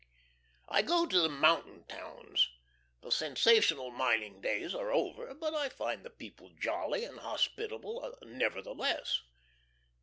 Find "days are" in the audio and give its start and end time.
4.41-4.91